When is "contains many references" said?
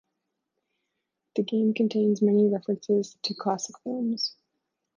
1.75-3.17